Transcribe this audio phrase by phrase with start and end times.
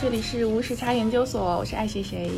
[0.00, 2.30] 是无时差研究所，我是爱谁谁。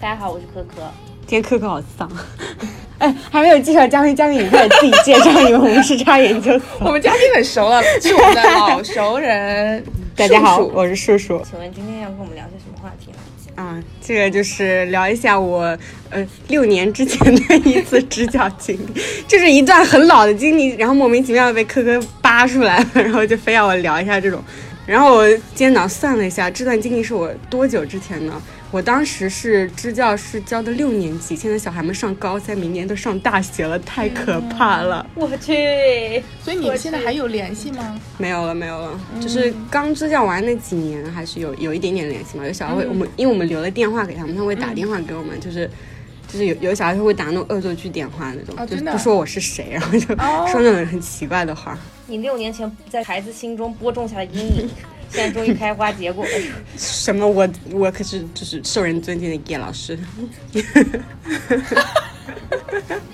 [0.00, 0.82] 大家好，我是可可。
[1.26, 2.08] 今天可可好丧。
[2.98, 6.86] 哎，还没有介绍嘉宾，嘉宾你快自己介绍你们无时差研究所。
[6.86, 9.82] 我们嘉宾很熟了，是我们的老熟人。
[10.14, 11.42] 大家好，我是叔叔。
[11.48, 13.62] 请问今天要跟我们聊些什么话题呢？
[13.62, 15.76] 啊，这个就是聊一下我
[16.10, 24.40] 呃六年之前的一次支教经历，就是一段很老的经历，然后莫名其妙被科科扒出来了，然后就非要我聊一下这种。
[24.90, 28.42] 然后我今天早上算了一下，这段经历是我多久之前呢？
[28.72, 35.06] 我当时是支教是教的六年级，现在小孩们上高三，明年都上大学了，太可怕了。
[35.14, 38.00] 我去，所以你们现在还有联系吗？
[38.18, 42.44] 没有了，没有了，就是刚支教完那几年还是有有一点点联系嘛。
[42.44, 45.70] 有小孩会我们，因为我们留了电话给他们，他会打电话给我们，就是
[46.32, 51.76] 就是有有小孩会打那种恶作剧电话那种，就不说我是谁，然后就说那种很奇怪的话。
[52.06, 54.70] 你六年前在孩子心中播种下的阴影。
[55.12, 56.30] 现在终于开花结果了。
[56.78, 57.26] 什么？
[57.26, 59.98] 我我可是就是受人尊敬的叶老师。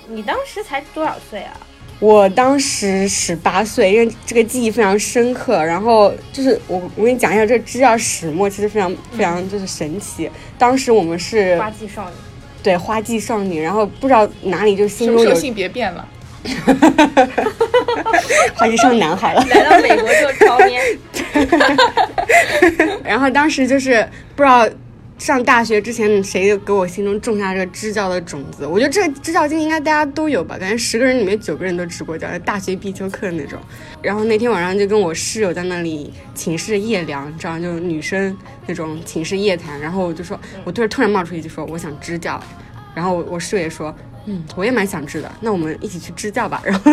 [0.07, 1.57] 你当时才多少岁啊？
[1.99, 5.63] 我当时十八岁，因为这个记忆非常深刻。
[5.63, 10.29] 然后就是我我跟你讲一下这支教始末，其实非常非常就是神奇。
[10.55, 12.15] 当时我们是花季少女，
[12.67, 13.61] 对花季少女。
[13.61, 16.05] 然后不知道哪里就心中有性别变了。
[16.65, 18.11] 哈哈哈哈哈！
[18.55, 20.81] 花季上男孩了，来到美国就超面。
[23.03, 24.67] 然后当时就是不知道
[25.17, 28.65] 上大学之前谁给我心中种下这个支教的种子。
[28.65, 30.57] 我觉得这个支教经历应该大家都有吧？
[30.57, 33.59] 感觉十个人里面九个人都支过教，大学必修课那种。
[34.01, 39.79] 然后那天晚上就跟我室友在那里寝室夜聊，你知道，就女生那种寝室夜谈。
[39.79, 42.41] 然后我就说，我突然突然冒出一句说，我想支教。
[42.93, 43.93] 然后我室友也说。
[44.29, 46.61] 嗯，我也蛮想支的，那我们一起去支教吧。
[46.65, 46.91] 然后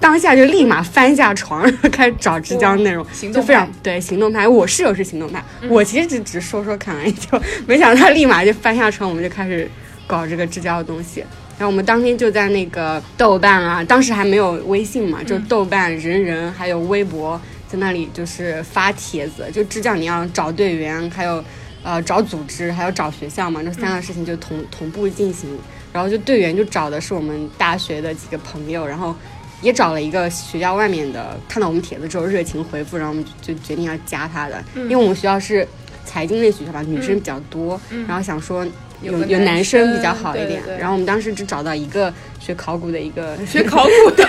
[0.00, 4.48] 当下就立马翻下床，然后开始找支教内容，就非常对行动派。
[4.48, 9.70] 我室友是行动派，我其实只只说说看而已，就 没想到他立马就翻下床，我们就开始
[10.06, 11.20] 搞这个支教的东西。
[11.58, 21.44] 然后我们当天就在那个豆瓣啊，当时还没有微信嘛，就豆瓣、人人还有微博，在那里就是发帖子，就支教你要找队员，还有
[21.82, 25.50] 呃找组织，还有找学校嘛，这三个事情就同同步进行。
[25.92, 29.14] 然后就队员就找的是我们大学的几个朋友，然后
[29.62, 35.66] 也找了一个学校外面的，看到我们帖子之后热情回复，然后我们就决定要加他的，因为我们学校是
[36.04, 38.66] 财经类学校吧，女生比较多，然后想说
[39.02, 44.24] 有有男生比较好一点，然后我们当时只找到一个学考古的一个学考古的，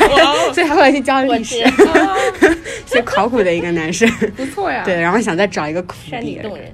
[0.53, 1.63] 所以他后来去教历史，
[2.85, 6.65] 学考古的一个男生，不错呀，对，然后想再找一个苦力动人。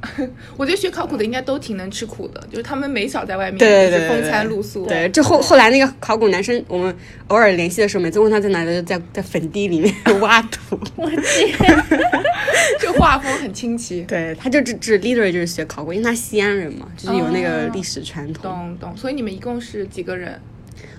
[0.56, 4.86] 我觉得学考古的应该都挺能吃苦的，就是他们没少在外面对对对风餐露宿。
[4.86, 6.94] 对，这后后来那个考古男生，我们
[7.28, 10.78] 偶尔联系的时候，每次问他在哪里，就在在坟地里面 挖土。
[10.96, 11.84] 我天，
[12.78, 14.02] 这画风很清奇。
[14.02, 18.42] 对，他就只只 literally 就是学考古，因为他西安人嘛，就是有那个历史传统。
[18.42, 18.96] 懂懂。
[18.96, 20.40] 所以你们一共是几个人？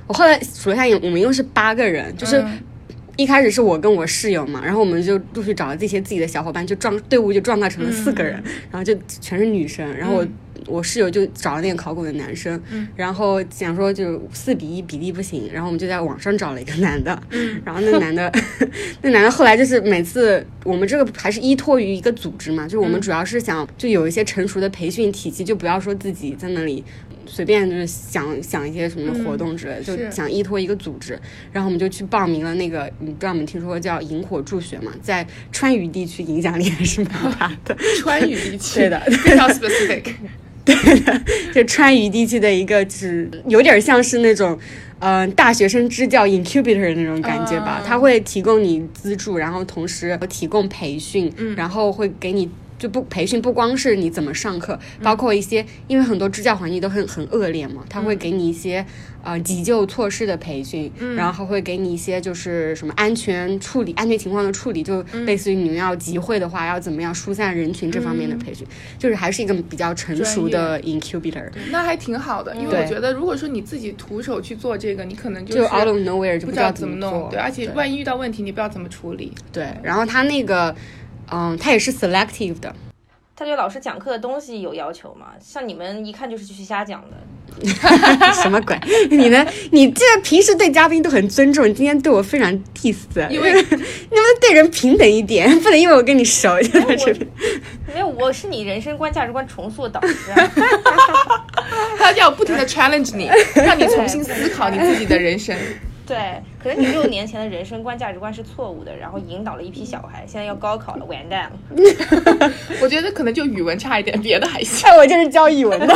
[0.08, 2.44] 我后来数了一下，我们一共是八个人，就是。
[3.18, 8.34] 一开始是我跟我室友嘛，然后我们就陆续找了这些自己的小伙伴，就壮队伍就壮大成了四个人，
[8.72, 10.28] 然后就全是女生，然后我
[10.68, 12.62] 我室友就找了那个考古的男生，
[12.96, 17.20] 然后想说就四比一比例不行，然后我们就在网上找了一个男的，
[17.66, 18.32] 然后那男的
[19.02, 26.84] 那男的后来就是每次我们这个还是依托于一个组织嘛，就是我们主要是想就有一些成熟的培训体系，就不要说自己在那里。
[27.28, 31.20] 随便就是想想一些什么活动之类的，就想依托一个组织，
[31.52, 37.78] 然后我们就去报名了那个，你不知道我们听说过叫萤火助学嘛，在川渝地区影响力还是蛮大的。
[38.00, 40.04] 川渝地区，对的，非常 specific。
[40.66, 41.22] 对的，
[41.54, 44.58] 就川渝地区的一个，就是有点像是那种，
[45.00, 47.82] 嗯，大学生支教 incubator 那种感觉吧。
[47.86, 52.50] 他会提供你资助，然后同时提供培训，然后会给你。
[52.78, 58.86] 就不培训不光是你怎么上课，包括一些，因为很多支教环境都很很恶劣嘛，他会给你一些
[59.24, 68.66] 呃急救措施的培训，然后还会给你一些就是什么安全处理、安全情况的处理，就类似于你们要集会的话要怎么样疏散人群这方面的培训，
[69.00, 71.50] 就是还是一个比较成熟的 incubator。
[71.72, 79.34] 那还挺好的，因为我觉得如果说你自己徒手去做这个，你可能就 out of nowhere 就不知道怎么弄，对，而且万一遇到问题，你不知道怎么处理。
[79.52, 80.76] 对，然后他那个。
[81.32, 82.74] 嗯，他也是 selective 的。
[83.36, 85.28] 他对老师讲课的东西有要求吗？
[85.40, 87.18] 像你们一看就是去瞎讲的。
[88.34, 88.76] 什么鬼？
[89.10, 89.46] 你呢？
[89.72, 92.96] 你这平时对嘉宾都很尊重，今天对我非常 diss。
[93.30, 97.28] 因为 你们对人平等一点，不能因为我跟你熟就在这里。
[97.94, 100.32] 没有，我是你人生观、价值观重塑的导师。
[101.98, 105.56] 他要不停的 challenge 你，让你重新思考你自己的人生。
[106.08, 112.52] 对，可能你六年前的人生观、价值观是错误的，然后引导了一批小孩，现在要高考了，完蛋了。
[112.82, 114.90] 我觉得可能就语文差一点，别的还行。
[114.90, 115.88] 哎， 我就是教语文的。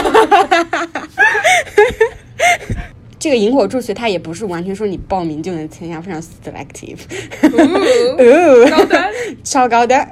[3.17, 6.97] 这个萤火助学，它也不是完全说你报名就能参加，非常 selective，
[7.53, 9.09] 哦高端，
[9.43, 10.07] 超高的。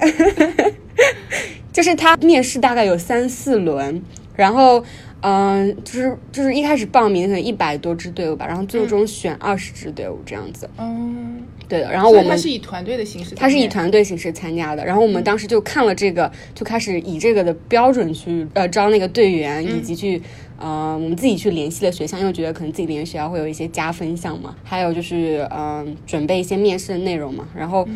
[1.72, 4.02] 就是它面试大概有三四轮，
[4.34, 4.82] 然后
[5.22, 10.68] 嗯、就是就是一开始报名可能一百多支队伍吧，然后最终选二十支队伍这样子。
[10.78, 20.20] 嗯，对的，然后我们是以团队的形式，他是以团队形式参加的，然后我们当时就看了这个，就开始以这个的标准去呃招那个队员，以及去
[20.58, 27.86] 呃我们自己去联系了学校，因为觉得可能自己联系学校会有一些加分项嘛，还有就是嗯、呃准备一些面试的内容嘛，然后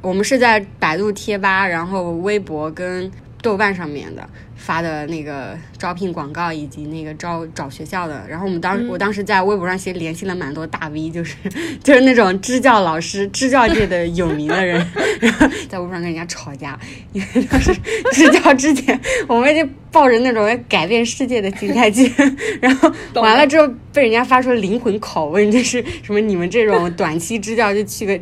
[0.00, 4.28] 我们是在百度贴吧、然后微博跟豆瓣上面的
[4.62, 11.34] 发的那个招聘广告以及那个招找学校的，然后我们当时、我当时在微博上其实联系了蛮多大 V，就是
[11.82, 14.78] 就是那种支教老师、支教界的有名的人，
[15.20, 16.78] 然后在微博上跟人家吵架，
[17.12, 17.74] 因为当时
[18.12, 22.10] 支教之前， 我们就抱着那种要改变世界的心态去，
[22.60, 28.18] 然后完了之后被人家发出灵魂拷问，就是什么你们这种短期支教就去个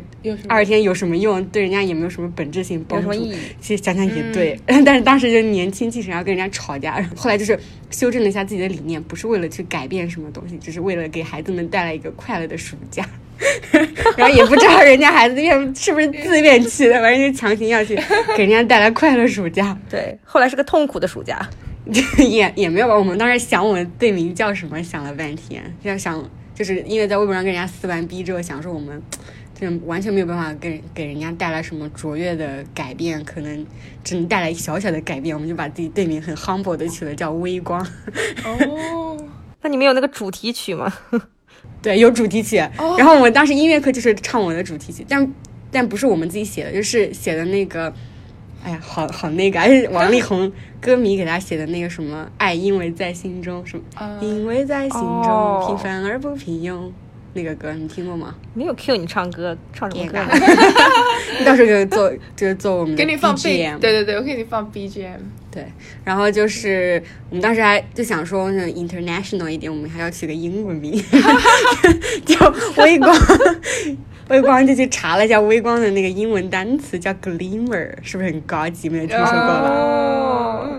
[0.47, 1.43] 二天有什么用？
[1.45, 3.11] 对人家也没有什么本质性帮助。
[3.61, 7.57] 其实想想也对， 但是当时就年轻气盛，要跟人家吵架，然后后来就是
[7.89, 13.07] 修正了一下自己的理念，不是为了去改变什么东西，只是为了给孩子们带来一个快乐的暑假。
[14.15, 17.97] 然后也不知道人家孩子愿是不是自愿去的，反正就强行要去
[18.37, 21.49] 给人家带来快乐暑假，对，后来是个痛苦的暑假。
[22.17, 22.95] 也也没有吧。
[22.95, 26.23] 我们当时想我们队名叫什么，想了半天，要想
[26.53, 29.01] 就是因为在微博上跟人家撕完逼之后，想说我们。
[29.53, 33.63] 就是完全没有办法给给人家带来什么卓越的改变，可能
[34.03, 35.35] 只能带来小小的改变。
[35.35, 37.79] 我们就把自己队名很 humble 的取了叫微光，
[38.43, 39.15] 哦，
[39.61, 40.91] 那你们有那个主题曲吗？
[41.79, 42.57] 对，有主题曲。
[42.79, 45.31] 哦然后我们当时音乐课就是唱我的主题曲，但
[45.69, 47.93] 但不是我们自己写的，就是写的那个，
[48.63, 56.91] 哎呀，好好那个，还是王力宏歌迷给他写的那个什么爱，因为在心中什么，啊因为在心中哦平凡而不平庸。
[57.33, 58.35] 那个歌你听过吗？
[58.53, 60.27] 没有 Q 你唱歌，唱什么歌呢？
[61.39, 65.15] 你 到时候就做，就是做我们的给你放 BGM 对对对，我给你放 BGM。
[65.49, 65.65] 对，
[66.03, 70.91] 然后就是我们当时还就想说那 international 一点，我们还要取个英文名，
[72.27, 72.53] 叫
[72.83, 73.15] 微光。
[74.31, 78.87] 微光就去查了一下微光的那个英文单词，叫 glimmer，是不是很高级？
[78.87, 79.69] 没有听说过吧？
[79.69, 80.69] 哦，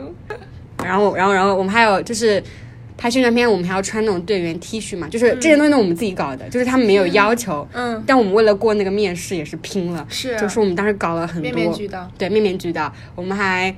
[0.82, 2.43] 然后，然后，然后我们还有就是
[2.96, 12.10] 拍宣传片，我们还要穿那种队员 T 恤嘛，就是这些东西都我们自己搞的，就是他们没有要求，嗯，但我们为了过那个面试也是拼了，是就是我们当时搞了很多面面俱到。
[12.16, 12.90] 对，面面俱到。
[13.14, 13.75] 我们还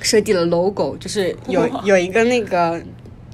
[0.00, 2.80] 设计了 logo，就是有有一个那个，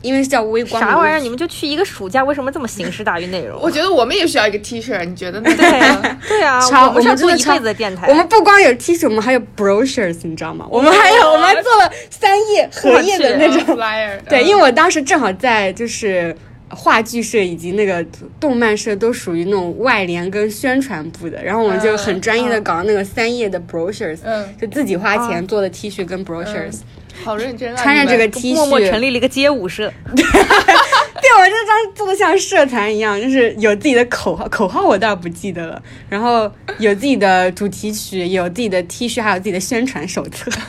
[0.02, 1.18] 因为是叫微光啥玩意儿？
[1.18, 3.58] 你你们就去一个暑假，为什么这么形式大于内容？
[3.62, 5.50] 我觉得我们也需要一个 T 恤，你觉得呢？
[5.56, 5.80] 对
[6.28, 8.06] 对啊，我们是做一辈子的电台。
[8.08, 10.66] 我们不光有 T 恤，我们还有 brochures，你知道吗？
[10.70, 13.76] 我们还有，我们还做了三页荷叶的那嗯种。
[13.76, 14.18] flyer。
[14.28, 16.34] 对，嗯因为我当时正好在就是
[16.68, 18.04] 话剧社以及那个
[18.38, 26.78] 动漫社都属于那种外联跟宣传部的，然后我们就很专业的搞那个三页的 brochures，、嗯，就自己花钱做的 T 恤跟 brochures，、
[27.22, 27.82] 好认真啊！
[27.82, 35.82] 穿上这个 T 恤，默默成立了一个街舞社， 对，我这张做的像社团一样，就是有自己的口号，口号我倒不记得了。
[36.08, 40.50] 然后有自己的主题曲，有自己的 T 恤，还有自己的宣传手册。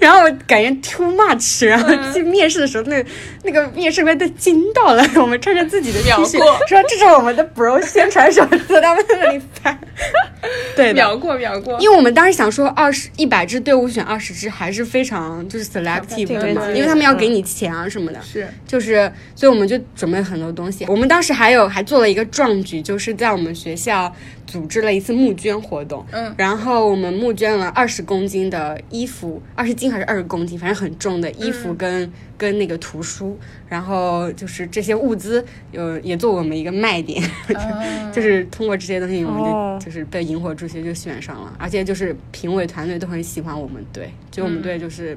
[0.00, 3.04] 然后我感觉 too much，然后去面试的时候，那
[3.44, 5.06] 那个面试官都惊到了。
[5.14, 6.38] 我们穿着自己的 T 恤，
[6.68, 9.78] 说这是我们的 bro 宣传手册，他们在那里翻。
[10.80, 18.20] 对的， 秒过秒过，因为我们当时想说二十一百支队伍选二十支，还是非常就是 selective 的嘛，因为他们要给你钱啊什么的。
[18.22, 20.86] 是就是，所以我们就准备很多东西。
[20.88, 24.14] 我们当时还有还做了一个壮举，就是在我们学校
[24.50, 26.04] 组织了一次募捐活动。
[26.10, 33.38] 嗯然后我们募捐了二十公斤的衣服，二十斤还是二十公斤，反正很重的衣服跟、跟那个图书。
[33.68, 37.22] 然后就是这些物资有也做我们一个卖点，
[37.54, 45.16] 啊 就是通过这些东西，我们就、哦就是被萤火助学就选上了，而且就是评委团队都很喜欢我们队，就我们队就是。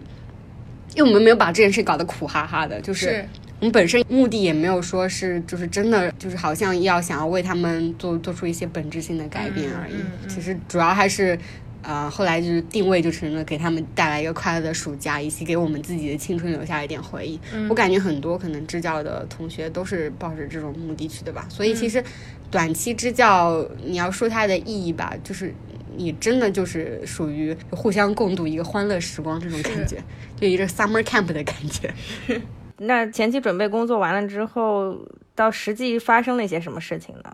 [0.95, 3.25] 因为我们没有把这件事搞得苦哈哈的，就是是
[3.63, 9.93] 我们本身目的也没有说是就是真的就是好像要想要为他们做做出一些本质性的改变而已。
[10.27, 11.39] 其实主要还是，
[11.81, 17.39] 呃，后来就是定位就成了给他们带来一个快乐的暑假，以及给我们自己的青春留下一点回忆。
[17.53, 21.47] 嗯我感觉很多可能支教的同学都是抱着这种目的去的吧。
[21.49, 22.03] 所以其实
[22.51, 25.55] 短期支教，你要说它的意义吧，就是。
[25.95, 30.03] 你真的就是属于互相共度一个欢乐时光这种感觉，
[30.35, 31.93] 就一个 summer camp 的感觉。
[32.85, 34.95] 那前期准备工作完了之后，
[35.35, 37.31] 到实际发生了一些什么事情呢？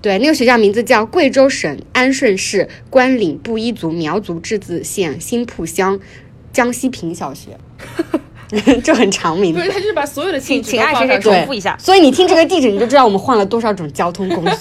[0.00, 5.98] 对，那个学校名字叫贵州省安顺市关岭布依族苗族自治县新铺乡
[6.52, 7.58] 江西坪小学
[8.84, 9.72] 这很长名字不是，。
[9.72, 11.18] 他就是把所有的请请爱谁谁。
[11.18, 11.76] 重复一下。
[11.78, 14.52] 所以你听这个地址，你就知道我们换了多少种交通工具。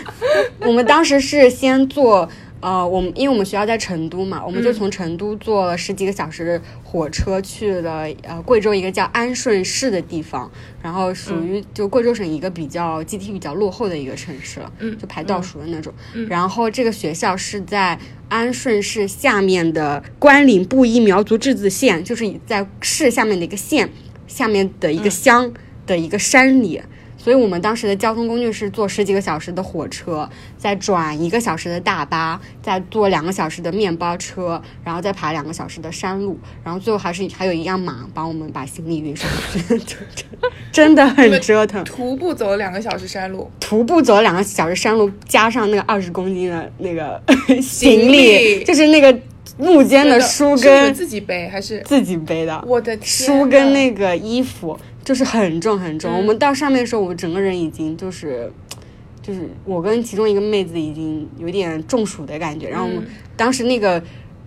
[0.60, 2.28] 我们当时是先坐，
[2.64, 10.50] 呃，我们因为我们学校在成都嘛，我们就从成都坐了十几个小时的火车去了呃贵州一个叫安顺市的地方，
[10.82, 15.92] 然后属于就贵州省一个比较 GDP 比较落后的一个城市了，嗯就排倒数的那种。
[16.26, 17.98] 然后这个学校是在
[18.30, 23.90] 安顺市下面的关岭布依苗族自治县，就是在市下面的一个县
[24.26, 25.52] 下面的一个乡
[25.86, 26.80] 的一个山里。
[27.24, 30.28] 所以我们当时的交通工具是坐十几个小时的火车，
[30.58, 39.26] 再转一个小时的大巴，再坐两个小时的面包车，然后再爬两个小时的山路，然后最后还是还有一辆马帮我们把行李运上
[39.56, 39.98] 去，真
[40.70, 41.82] 真的很折腾。
[41.84, 48.58] 徒步走了两个小时山路，徒步走了两个小时山路，加上那个二十公斤的那个行 行李。
[48.58, 49.18] 李，就是那个
[49.56, 51.80] 木间的书跟自己背还是？
[51.86, 56.10] 自己背的，我的天书跟呐那个衣服就是很重很重。
[56.10, 58.50] 嗯我们到上面的时候，我整个人已经就是。
[59.26, 63.06] 就是我跟其中一个妹子已经有点中暑的感觉，然后我们嗯
[63.38, 63.98] 当时那个，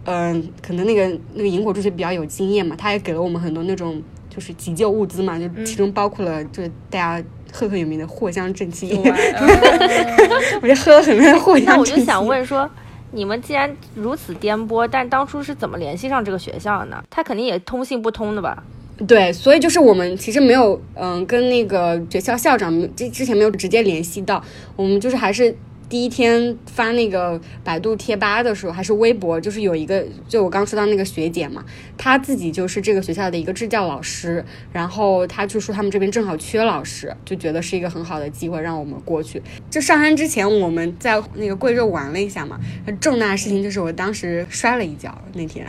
[0.05, 3.99] 嗯、可能那个那个萤火助学比较有经验嘛，他也给了我们很多那种
[4.29, 8.97] 就是急救物资嘛，就嗯其中包括了就是大家赫赫有名的藿香正气液，
[10.61, 11.65] 我就喝了很多藿香正气。
[11.65, 12.69] 那我就想问说，
[13.09, 17.03] 你们既然如此颠簸，但当初是怎么联系上这个学校的呢？
[17.09, 18.63] 他肯定也通信不通的吧？
[19.05, 24.43] 对，所以就是我们其实没有，嗯，跟那个学校校长之之前没有直接联系到，
[24.75, 25.55] 我们就是还是
[25.89, 31.63] 第一天发那个百度贴吧的时候，还是微博，就是有一个，就我刚说到那个学姐嘛，
[31.97, 39.41] 她自己就是这个学校的一个支教老师，然后她就说他们这边正好缺老师，就觉得是一个很好的机会让我们过去。
[39.69, 42.59] 就上山之前，我们在那个贵州玩了一下嘛，
[42.99, 45.65] 重大的事情就是我当时摔了一跤那天，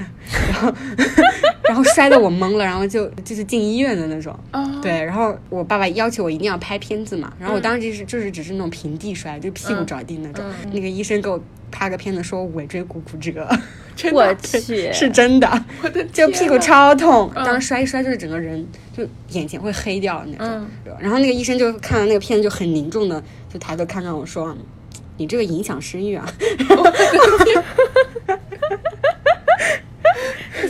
[0.50, 0.74] 然 后
[1.68, 4.36] 然后摔得我懵了，然后就就是进医院的那种。
[4.52, 10.44] 哦对，然后我爸爸要求我一定要拍片子嘛，然后我当时就是就是只是那种平地摔，就屁股着地那种。
[10.72, 13.46] 那个医生给我拍个片子，说我尾椎骨骨折，
[13.94, 20.46] 真我，去，是真的，我的就屁股超痛，嗯当时摔一摔就是整个人就眼前会黑掉的那种。
[20.48, 23.22] 嗯然后那个医生就看了那个片子就很凝重的
[23.52, 24.56] 就抬头看看我说。
[25.20, 26.22] 你这个影响生育啊！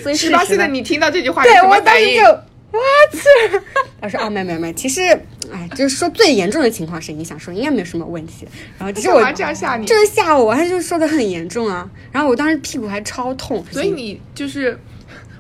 [0.02, 0.80] 所以十八岁的你。
[0.80, 2.33] 听到这句话，对有什么我当时就反应
[2.73, 3.14] ？what？
[4.00, 5.02] 他说啊，没没没，其实
[5.52, 8.47] 哎，就是说最严重的情况是你想说，应该没有什么问题。
[8.78, 9.87] 然后其实我这样吓你？
[9.87, 11.88] 就是吓我，他就说的很严重啊。
[12.12, 14.78] 然后我当时屁股还超痛，所以你就是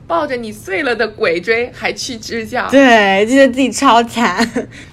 [0.06, 4.46] 抱着你碎了的鬼椎还去支教，对觉得自己超惨。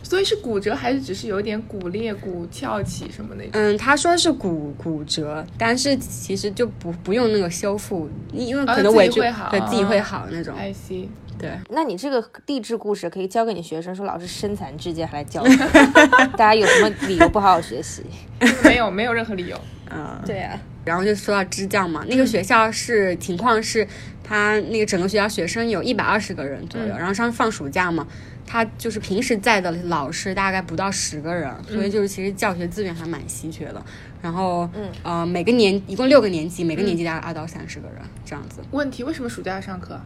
[0.03, 3.51] 所以是骨折还是只是有点骨裂、骨翘起什么那种？
[3.53, 10.55] 嗯，他说是骨骨折，但是其实就不不用那个修复，因为可能啊自己委屈会好对自己会啊好那种。
[10.55, 11.07] I see，
[11.45, 15.55] 对，那你这个励志故事可以教给你学生，说老师身残志坚还来教你，
[16.35, 18.03] 大家有什么理由不好好学习？
[18.63, 19.59] 没有没有任何理由。
[19.91, 20.19] 嗯。
[20.25, 23.87] 对啊，然后就说到支教嘛，那个学校是情况是，
[24.23, 28.07] 他那个整个学校学生有一百二十个人左右，然后上放暑假嘛，
[28.45, 33.83] 他就是平时在的老师大概不到十个人，所以就是其实教学资源还蛮稀缺的。
[34.21, 38.59] 然后，嗯呃，每个年一共六个年级，每个年级大概二到三十个人这样子。
[38.71, 40.01] 问题为什么暑假要上课？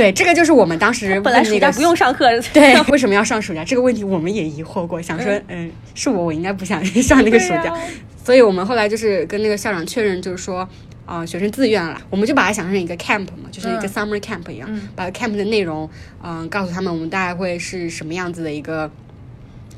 [0.00, 3.62] 对，这个就是我们当时 本来暑假不用上课，对， 为什么要上暑假？
[3.62, 7.76] 这个问题我们也疑惑过，想说，嗯，是我，我应该不想 上那个暑假，
[8.24, 10.66] 所以我们后来就是跟那个校长确认，就是说，
[11.04, 13.88] 啊、学生自愿了，我们就把它想成一个 camp 嘛，就是一个嗯。
[13.88, 14.88] summer camp 一样，嗯。
[14.96, 15.88] 把 camp 的内容，
[16.22, 18.90] 嗯、告诉他们我们大概会是什么样子的一个。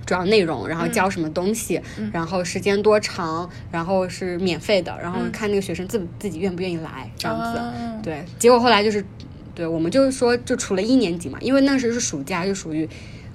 [0.05, 1.81] 主要内容，然后教什么东西，
[2.13, 7.57] 然后时间多长，然后是免费的，然后看那个学生自自己愿不愿意来，这样子。
[7.57, 9.03] 啊对，结果后来就是，
[9.55, 12.89] 对我们就是说，就除了一年级嘛，因为那时候是暑假，就属于。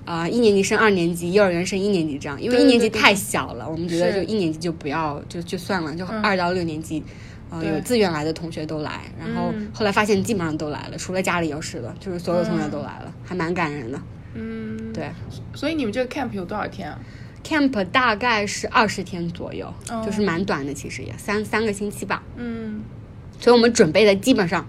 [0.08, 6.22] 啊、一年级升二年级，幼儿园升一年级这样，因为一年级太小了，我们觉得就一年级就不要，就就算了，就嗯。
[6.22, 7.04] 二到六年级，
[7.50, 9.70] 呃，有自愿来的同学都来，然后嗯。
[9.74, 14.02] 后来发现基本上都来了，除了家里有事的，就是所有同学都来了，还蛮感人的。
[14.36, 15.10] 嗯，对。
[15.54, 16.98] 所以你们这个 camp 有多少天啊
[17.44, 20.02] ？，camp 大概是二十天左右，哦。
[20.06, 22.24] 就是蛮短的，其实也三三个星期吧。
[22.38, 22.82] 嗯，
[23.42, 24.66] 所以我们准备的基本上，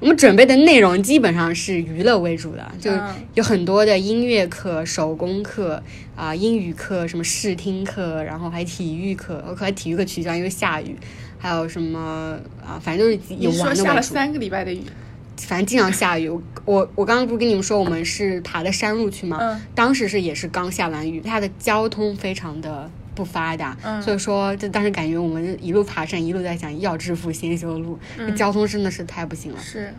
[0.00, 2.90] 我们准备的内容基本上是娱乐为主的，就
[3.34, 5.82] 有很多的音乐课、手工课
[6.16, 10.96] 啊、英语课、什么视听课，然后还体育课，后来体育课取消因为下雨，
[11.38, 14.14] 还有什么啊，反正就是以你是说下了玩的为主。
[14.14, 14.82] 三个礼拜的雨？
[15.38, 16.28] 反正经常下雨。
[16.28, 19.38] 我我我刚刚不是跟你们说我们是爬的山路去吗？
[19.40, 24.00] 嗯当时是也是刚下完雨，它的交通非常的不发达，嗯。
[24.00, 29.58] 所以说就当时感觉我们一路爬山，一路在想要致富先修路，这交通真的是太不行了。
[29.60, 29.92] 是，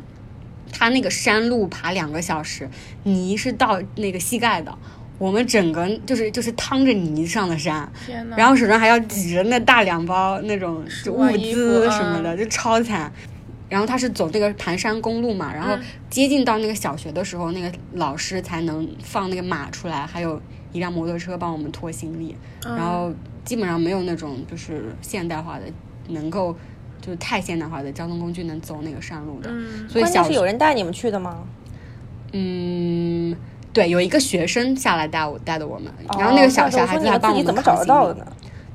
[0.72, 2.70] 它那个山路爬两个小时，
[3.04, 4.78] 泥是到那个膝盖的，
[5.18, 7.92] 我们整个就是就是趟着泥上的山。
[8.38, 10.76] 然后手上还要挤着那大两包那种
[11.08, 12.38] 物资什么的，嗯。
[12.38, 13.12] 就超惨。
[13.70, 15.84] 然后他是走那个盘山公路嘛，然后嗯。
[16.10, 22.36] 接近到那个小学的时候，那个老师才能放那个马出来，还有一辆摩托车帮我们拖行李。
[22.66, 23.12] 嗯然后
[23.46, 25.66] 基本上没有那种就是现代化的，
[26.10, 26.54] 能够
[27.02, 29.50] 就是太现代化的交通工具能走那个山路的。
[29.52, 31.44] 嗯所以小关键是有人带你们去的吗？
[32.34, 33.34] 嗯，
[33.72, 38.28] 对，有一个学生下来带我带的我们，然后那个小、哦小孩子还帮我们你们自己怎么找扛行李得到的呢？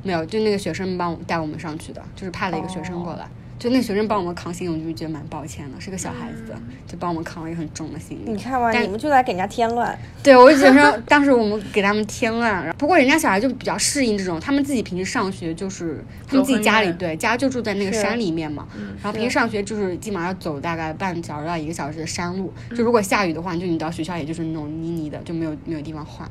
[0.03, 3.29] 没有，就那个学生帮我带我们上去的，就是派了一个学生过来。
[3.63, 6.53] 就那个学生帮我们扛行李，我就觉得蛮抱歉的，是个小孩子，
[6.85, 8.33] 就帮我们扛了一个很重的行李。
[8.33, 9.97] 你看吧，你们就来给人家添乱。
[10.21, 18.67] 对，我就觉得当时我们给他们添乱，不过人家小孩就比较适应这种，他们自己平时上学就是他们自己家里对家就住在那个山里面嘛，
[19.01, 26.29] 然后平时上学就是基本上要走大概半小时到一个小时的山路，就如果下雨的话，就你到学校也就是那种泥泥的，就没有没有地方换。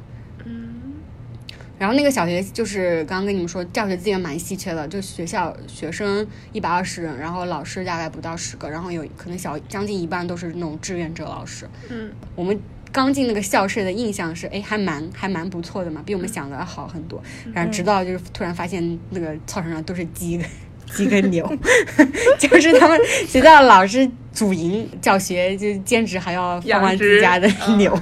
[1.82, 11.68] 嗯然后那个小学就是刚刚跟你们说，教学资源蛮稀缺的，就学校学生一百二十人，然后老师大概不到十个，然后有可能小将近一半都是那种志愿者老师。
[11.90, 12.56] 嗯我们
[12.92, 17.20] 刚进那个校舍的印象是，哎，还蛮还蛮不错的嘛，比我们想的要好很多。
[17.52, 20.48] 然后直到就是突然发现那个操场上都是鸡跟
[20.94, 21.52] 鸡跟牛，
[22.38, 27.92] 就是他们学校老师主营教学，就兼职还要放完自己家的牛。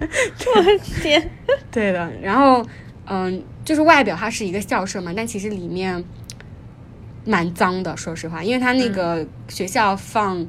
[0.00, 1.30] 我天，
[1.70, 2.66] 对的，然后
[3.12, 6.02] 嗯，就是外表它是一个校舍嘛，但其实里面
[7.24, 10.46] 蛮脏的，说实话，因为它那个学校放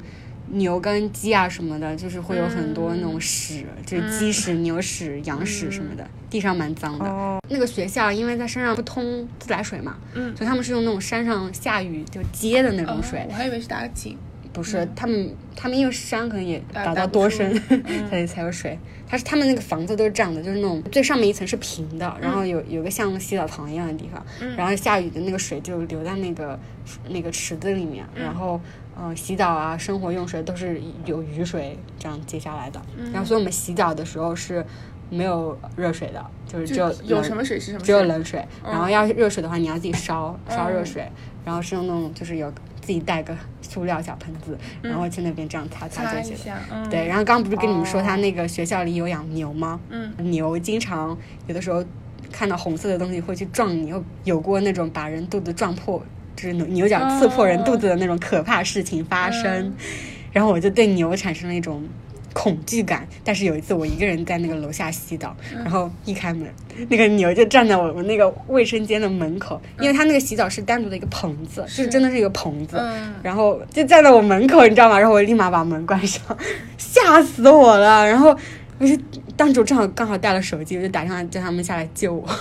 [0.52, 7.04] 牛跟鸡啊什么的，就是会有很多那种屎，就是鸡屎、牛屎、羊屎什么的，地上蛮脏的。
[7.04, 10.36] 哦，那个学校因为在山上不通自来水嘛，嗯。
[10.36, 14.16] 所以他们是用那种山上下雨就接的那种水哦，我还以为是打井。
[14.52, 17.54] 不是，他们他们因为山可能也打到多深，
[18.10, 18.78] 才得才有水。
[19.08, 24.24] 它是他们那个房子都是这样的，就是那种最上面一层是平的，然后有有个像洗澡堂一样的地方，
[24.56, 26.58] 然后下雨的那个水就流在那个
[27.08, 28.58] 那个池子里面，然后
[28.96, 32.80] 呃洗澡啊、生活用水都是有雨水这样接下来的。
[33.12, 34.64] 然后所以我们洗澡的时候是
[35.10, 37.86] 没有热水的，就是只有有什么水是什么水？
[37.86, 41.06] 只有冷水，然后要是热水的话，你要自己烧烧热水，
[41.44, 42.50] 然后是用那种就是有
[42.82, 46.52] 自己带个塑料小盆子，然后去那边这样擦擦擦就行。
[46.52, 49.80] 了，嗯，对，然后刚刚不是跟你们说哦他那个学校里有养牛吗？
[49.88, 51.16] 嗯，牛经常
[51.46, 51.82] 有的时候
[52.30, 56.02] 看到红色的东西会去撞你，有有过那种把人肚子撞破，
[56.36, 59.68] 就是牛牛角刺破人肚子的那种可怕事情发生。
[59.68, 59.74] 嗯
[60.32, 61.86] 然后我就对牛产生了一种
[62.32, 63.06] 恐惧感。
[63.24, 66.46] 但是有一次我一个人在那个楼下洗澡，然后一开门，
[66.88, 72.76] 那个牛就站在我们那个卫生间的门口，因为它那个洗澡是单独的一个棚子，就是真的是一个棚子。
[72.78, 74.98] 嗯，然后就站在我门口，你知道吗？
[74.98, 76.20] 然后我立马把门关上，
[76.78, 78.06] 吓死我了。
[78.06, 78.36] 然后
[78.78, 78.96] 我就
[79.36, 82.28] 当时我正好刚好带了手机，我就打电话叫他们下来救我。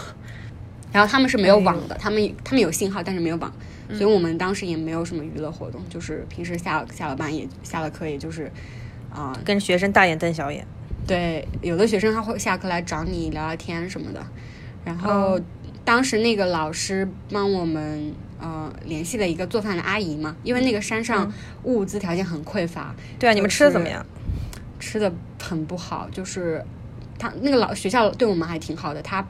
[0.92, 3.50] 然后他们是没有网的，他们他们有信号，但是没有网，
[3.94, 8.52] 所以我们当时也没有什么娱乐活动，就是平时下了下了班也下了课，也就是
[9.14, 10.66] 啊、跟学生大眼瞪小眼。
[11.06, 14.26] 对，有的学生他会下课来找你聊聊天什么的。
[14.86, 15.40] 然后、
[15.84, 21.32] 当时那个老师帮我们呃联系了一个做饭的阿姨嘛，因为那个山上
[21.64, 24.06] 物资条件很匮乏，对啊，你们吃的怎么样？
[24.80, 26.64] 吃的很不好，就是
[27.20, 29.24] 他那个老学校对我们还挺好的，他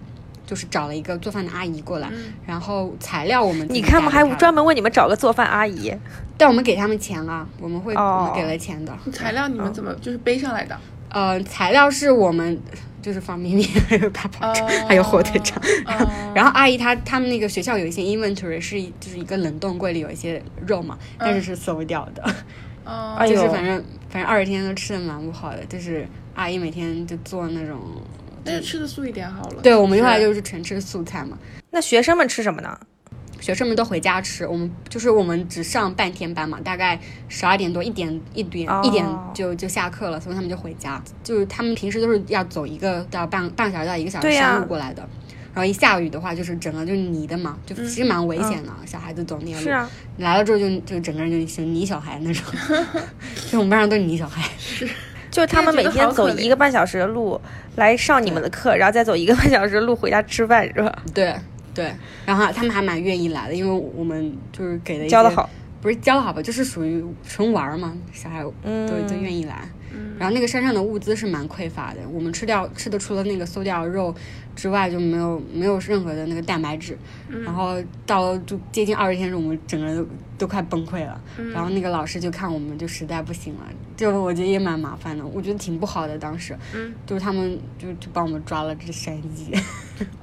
[0.46, 2.10] 就是找了一个做饭的阿姨过来，
[2.46, 5.94] 然后材料我们你看嘛，带给他还专门为你们找个做饭阿姨。
[6.42, 8.92] 但我们给他们钱了，我们会、哦我们给了钱的。
[9.14, 10.76] 材料你们怎么就是背上来的？
[11.10, 12.60] 呃，材料是我们
[13.00, 15.62] 就是方便面，还有大包肠，还有火腿肠。
[15.86, 22.24] 哦 然后阿姨她他们那个学校有一些 inventory 是就是一个冷冻柜里有一些肉嘛，但是是馊掉的，
[22.86, 27.80] 哦 就是反正反正二十天都吃的蛮不好的，就是阿姨每天就做那种，
[28.44, 29.62] 那就吃的素一点好了。
[29.62, 31.38] 对我们后来是就是全吃素菜嘛，
[31.70, 32.76] 那学生们吃什么呢？
[33.42, 41.04] 学生们都回家吃，我们就是我们只上半天班嘛，大概十二点多一点一点、哦一点就就下课了，所以他们就回家。
[41.24, 45.06] 就是他们平时都是要走一个到半半个小时到一个小时对呀山路过来的。
[45.54, 48.70] 然后一下雨的话，就是整个就是泥的嘛，就其实蛮危险的。
[48.86, 52.46] 小孩子走那个路，是啊，来了之后就就整个人就是泥小孩那种，
[53.52, 54.48] 就我们班上都是泥小孩。
[54.58, 54.88] 是
[55.30, 57.40] 就是他们每天走一个半小时的路
[57.76, 61.04] 来上你们的课，然后再走一个半小时的路回家吃饭，是吧？
[61.14, 61.34] 对
[61.74, 61.94] 对，
[62.26, 65.50] 然后他们还蛮愿意来的，因为我们就是给的教的好，
[65.82, 69.68] 不是教的好吧，就是属于纯玩儿嘛，小孩都、嗯都愿意来。
[70.18, 74.14] 然后那个山上的物资是蛮匮乏的，我们吃掉吃的除了那个馊掉肉
[74.56, 76.98] 之外，就没有没有任何的那个蛋白质。
[77.44, 80.08] 然后到就接近二十天我们整个人都
[80.38, 81.20] 都快崩溃了。
[81.54, 83.62] 然后那个老师就看我们就实在不行了，
[83.98, 86.18] 就我觉得也蛮麻烦的，我觉得挺不好的。
[86.18, 89.52] 当时，嗯就是他们就就帮我们抓了只山鸡，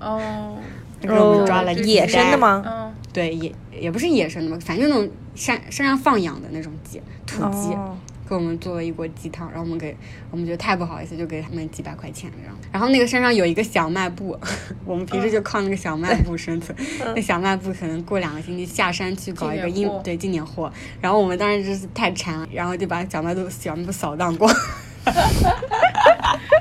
[0.00, 0.56] 哦，
[1.00, 2.38] 给我们抓了野生的？
[2.38, 2.62] 吗？
[2.66, 7.72] 嗯，对，也也不是野生的嘛，反正那种山山上放养的那种鸡，土鸡。
[7.74, 7.96] 哦
[8.28, 9.96] 给我们做了一锅鸡汤，然后我们给
[10.30, 14.38] 我们觉得太不好意思，就给他们几百块钱，然后然后那个山上有一个小卖部，
[14.84, 16.76] 我们平时就靠那个小卖部生存。
[17.16, 24.46] 那小卖部可能过两个星期下山去搞一个应对进点货，然后我们当时就是太馋了，然后就把小卖部小卖部扫荡过。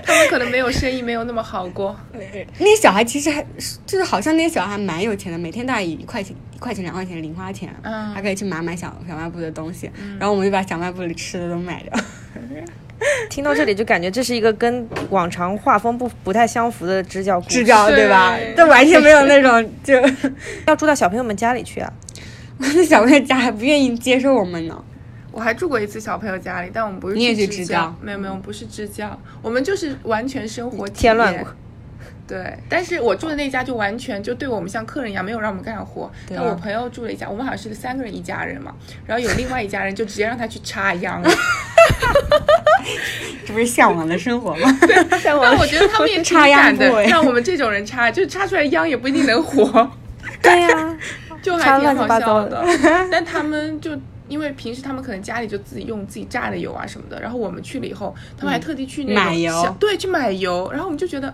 [0.08, 1.96] 他们可能没有生意没有那么好过。
[2.58, 3.46] 那些小孩其实还
[3.86, 12.00] 就是好像那些小孩还蛮有钱的，每天大概一块钱一块钱两块钱零花钱，嗯还可以去买买小小卖部的东西，然后我们就把小卖部里吃的都买掉。
[13.30, 17.60] 听到这里就感觉这是一个跟往常画风不不太相符的支教故事。
[17.60, 18.56] 支教对吧对？
[18.56, 19.94] 这完全没有那种 就。
[20.66, 21.94] 要住到小朋友们家里去啊？
[22.58, 24.84] 那小朋友家还不愿意接受我们呢。
[25.38, 31.48] 我还住过一次小朋友家里，但我们不是你也去支教没有没有，我们不是支教，我们就是完全生活添乱过。
[32.28, 36.12] 对，但是我住的那家就完全就对我们像客人一样，没有让我们干活。
[36.28, 38.74] 对啊但我朋友住了一家，我们好像是三个人一家人嘛，
[39.06, 41.22] 然后有另外一家人就直接让他去插秧。
[43.46, 44.76] 这不是向往的生活吗？
[45.22, 49.88] 像但我觉得他们也挺插秧敢的让我们这种人插，就是插出来秧也不一定能活，
[50.42, 50.98] 对呀、
[51.44, 53.08] 就插乱七还挺好八糟的笑的。
[53.12, 53.92] 但他们就。
[54.28, 61.34] 因为平时他们可能家里就自己用自己榨的油啊什么的，然后我们去了以后，他们还特地去那种买油对，去买油，然后我们就觉得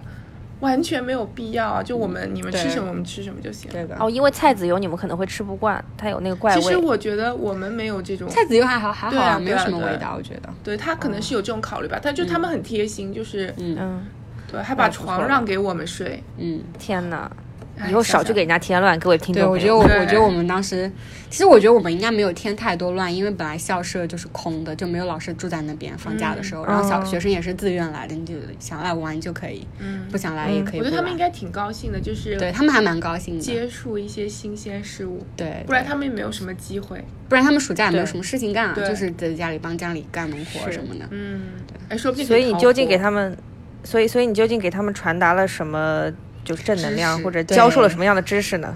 [0.60, 3.69] 完全没有必要啊，就我们你们吃什么我们吃什么就行。
[3.71, 3.97] 对的。
[3.99, 6.62] 哦，因为菜籽油你们可能会吃不惯，它有那个怪味。
[6.62, 10.49] 其实我觉得我们没有这种，菜籽油还好还好对啊没有什么味道，我觉得。
[10.63, 14.06] 对他可能是有这种考虑吧，但就他们很贴心，就是嗯，
[14.49, 16.23] 对，还把床让给我们睡。
[16.38, 17.29] 嗯，天哪！
[17.78, 19.54] 哎以后少去给人家添乱，各位听对，众对。
[19.54, 20.92] 我觉得我我觉得我们当时，
[21.30, 25.98] 其实我觉得我们应该没有添太多乱，因为本来校舍就是空的，就没有老师住在那边。
[25.98, 30.80] 放假的时候，然后小哦学生也是自愿来的，你就想来玩就可以，嗯，不想来也可以。
[30.80, 33.42] 我觉得他们应该挺高兴的，就是对他们还蛮高兴的。
[33.42, 37.04] 接触一些新鲜事物，对，不然他们也没有什么机会。
[37.28, 41.08] 不然他们暑假也没有什么事情干啊，就是在家里帮家里干农活什么的。
[41.10, 41.42] 嗯，
[41.90, 43.36] 哎，说不定所以你究竟给他他们，
[43.84, 46.12] 所以所以你究竟给他们传达了什么？
[46.43, 48.75] 就是正能量，或者教授了什么样的知识呢？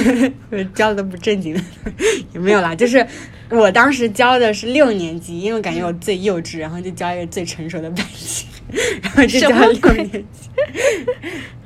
[0.74, 1.60] 教的不正经的
[2.32, 3.06] 也没有啦，就是
[3.50, 8.46] 我当时教的是六年级，因为我感觉我最幼稚，然后就教一个最成熟的班级，
[9.02, 10.50] 然后就教六年级。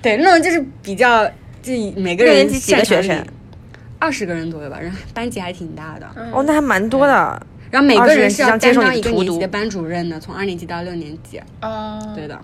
[0.02, 1.26] 对，那种就是比较，
[1.62, 3.24] 就每个人六年级几个学生？
[4.00, 6.06] 二十个人左右吧，然后班级还挺大的。
[6.32, 7.46] 哦，那还蛮多的。
[7.70, 11.38] 然后每个人人是要担当一个年级的班主任的，从二年级到六年级。
[11.60, 12.40] 啊，对的。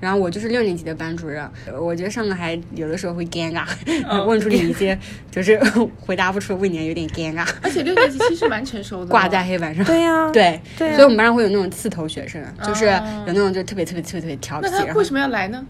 [0.00, 3.64] 然后我就是六年级的班主任，呃我觉得上课还有的时候会尴尬，
[4.26, 4.98] 问出你一些
[5.30, 5.58] 就是
[5.98, 9.84] 回答不出的问题，有点尴尬，而且六年级其实蛮成熟的哦，挂在黑板上。
[9.84, 15.64] 对呀、 对，对啊所以我们班上会有那种刺头学生，就是有哦那种就特别特别特别特别调皮那，他为什么要来呢？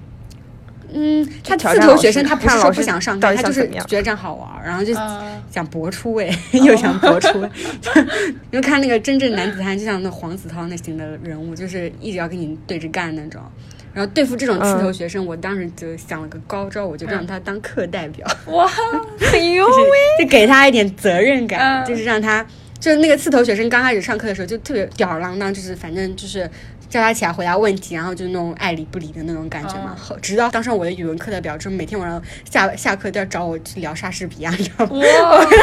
[0.93, 7.51] 嗯，他刺头学生他不是说不想上课，他就是觉得这样好玩，然后就啊想搏出位， 又想搏出位。
[8.51, 13.43] 因为看那个真正男子汉，就像那黄子韬那型的人物，就是一直要跟你对着干那种。
[13.97, 18.29] 然后对付这种刺头学生，我当时就想了个高招，我就让他当课代表。
[18.49, 18.71] 哇，
[19.33, 21.87] 哎呦就是就给他一点责任感，嗯。
[21.87, 22.47] 就是让他，
[22.79, 26.47] 就是那个刺头学生刚开始上课的时候就特别吊儿郎当，就是反正就是
[26.89, 29.95] 叫他起来回答问题，然后就那种爱理不理的那种感觉嘛。
[29.97, 34.93] 嗯后直到当上我的语文课代表之后，每天晚上下下课都要找我去聊莎士比亚，你知道吗？
[34.99, 35.47] 哇，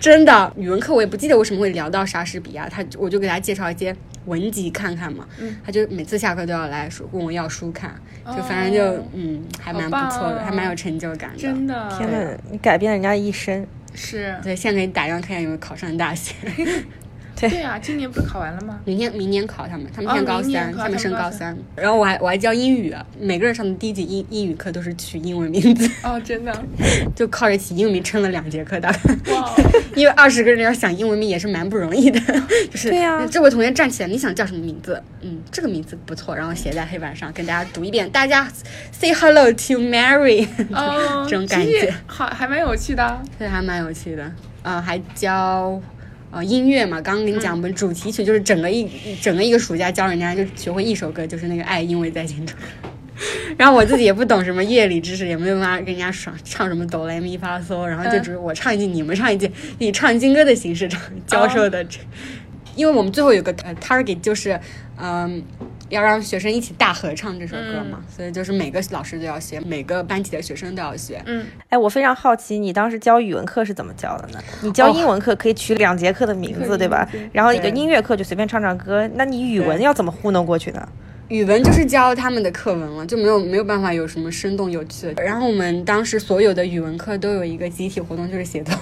[0.00, 3.94] 真的，语文课我也不记得为什么会聊到莎士比亚，他我就给他介绍一些
[4.26, 7.94] 文集看看嘛，嗯他就每次下课都要来说问我要书看，
[8.26, 11.38] 就反正就、哦嗯还蛮不错的，啊还蛮有成就感的。
[11.38, 13.66] 真的，天呐，你改变人家一生。
[13.92, 16.34] 是，对，现在给你打样看看有没有考上大学。
[17.48, 18.78] 对啊，今年不是考完了吗？
[18.84, 21.56] 明天明年考他们，他们哦现在高三，他们升高高三。
[21.76, 26.64] 然后我还我还教英语，每个人上的第一节英英语课都是取英文名字，哦，真的，
[27.16, 28.98] 就靠着起英文名撑了两节课大概。
[29.32, 29.54] 哇，
[29.96, 32.20] 因为二十个人要想英文名也是蛮不容易的，
[32.70, 35.02] 就是对呀这位同学站起来，你想叫什么名字？
[35.22, 38.46] 嗯，这个名字不错，然后写在黑板上跟大家读一遍，大家
[38.92, 43.22] say hello to Mary，哦，这种感觉好，还蛮有趣的啊。
[43.38, 44.30] 对，还蛮有趣的。
[44.62, 45.80] 嗯，还教
[46.30, 48.88] 呃音乐嘛，刚刚跟你讲，我们主题曲就是整个一
[49.20, 52.56] 整个一个暑假教人家就学会一首歌，就是那个《爱因为在心中》。
[53.58, 61.98] 然后我自己也不懂什么乐理知识，也没有办法跟人家说唱什么哆来咪发嗦，然后就嗯只是我唱一句，你们唱一句，以唱军歌的形式唱教授的这。
[62.76, 64.58] 因为我们最后有个呃 target 就是，
[64.96, 65.42] 嗯、
[65.90, 71.20] 要让学生一起大合唱这首歌嘛，所以就是每个老师都要学，每个班级的学生都要学。
[71.26, 74.38] 嗯，哎，我非常好奇，你当时教语文课是怎么教的呢？
[74.62, 77.06] 你教哦英文课可以取两节课的名字，课对吧？
[77.32, 80.88] 然后一个音乐课就随便唱唱歌，那你语文要怎么糊弄过去呢？
[81.28, 85.22] 语文就是教他们的课文了，就没有没有办法有什么生动有趣的。
[85.22, 88.74] 然后我们当时所有的语文课都有一个集体活动，就是写作。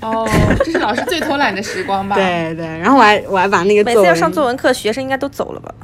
[0.00, 0.28] 哦，
[0.64, 5.74] 这是老师最偷懒的时光吧？，对对，然后我还我还把那个每次要上作文课，学生应该都走了吧？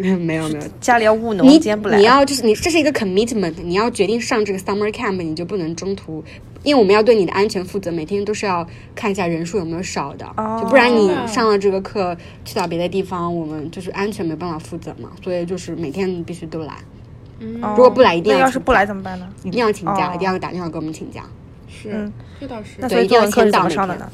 [0.00, 1.98] 没 有没有， 家里要务农，你今天不来。
[1.98, 6.24] 你要就是你这是一个 commitment，你要决定上这个 summer camp，你就不能中途，
[6.62, 16.76] 因为我们要对你的安全负责，每天都是要看一下人数有没有少的，哦就不然你上了这个课去到别的地方，我们就是安全没办法负责嘛，所以就是每天必须都来，
[17.38, 19.28] 如果不来一定要请那要是不来怎么办呢？
[19.44, 21.22] 一定要请假，哦一定要打电话给我们请假。
[21.68, 22.88] 是嗯，这倒是那。
[22.88, 24.10] 对一定要签到每天怎么上的呢？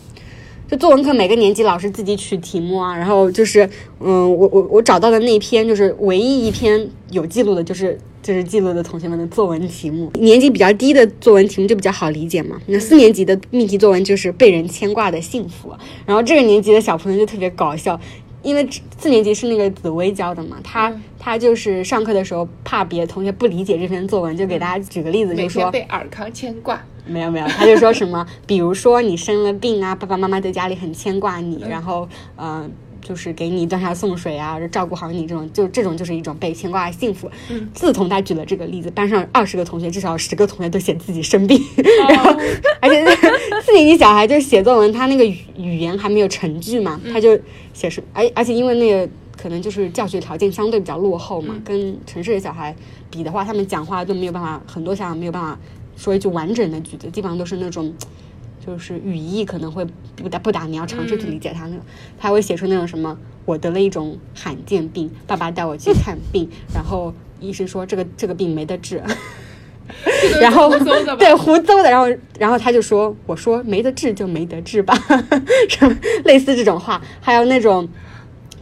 [0.68, 3.68] 就作文课每个年级老师自己取题目啊，然后就是，
[4.00, 10.10] 嗯，我我我找到的那篇就是唯一一篇有记录的，就是就是记录的同学们的作文题目。
[10.14, 12.60] 年级比较低的作文题目就比较好理解嘛。
[12.66, 15.72] 那四年级的命题作文就是被人牵挂的幸福，
[16.04, 17.98] 然后这个年级的小朋友就特别搞笑。
[18.42, 18.64] 因为
[18.96, 32.68] 四年级是那个紫薇教的嘛，他、他就是上课的时候怕别的同学不理解这篇作文，就给大家举个例子，每就说被尔康牵挂，没有没有，他就说什么， 比如说你生了病啊，爸爸妈妈在家里很牵挂你，然后呃，
[33.00, 37.30] 就是给你端茶送水啊，照顾好你这种，就这种就是一种被牵挂的幸福。
[37.50, 37.68] 嗯。
[37.72, 41.60] 自从他举了这个例子，班上二十个同学，至少十个同学都写自己生病，
[42.08, 42.30] 然后
[42.80, 43.04] 而且
[43.62, 47.38] 四年级小孩就写作文，他那个语语言还没有成句嘛，他就
[47.72, 49.08] 写是，而而且因为那个。
[49.38, 52.74] 可能就是教学条件相对比较落后嘛，跟城市的小孩
[53.10, 55.56] 比的话，他们讲话都没有办法，很多小孩没有办法
[55.96, 57.92] 说一句完整的句子，基本上都是那种，
[58.64, 61.82] 就是语义可能会不达不达，你要尝试去理解他那个，
[62.18, 69.02] 他会写出那种什么，我得了一种罕见病，爸爸带我去看病，然后医生说这个这个病没得治，
[70.40, 70.70] 然后
[71.18, 72.06] 对胡诌的，然后
[72.38, 74.94] 然后他就说，我说没得治就没得治吧，
[75.68, 77.88] 什么类似这种话，还有那种。